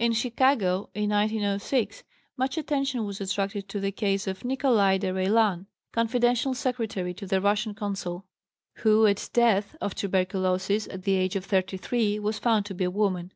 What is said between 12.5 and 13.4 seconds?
to be a woman.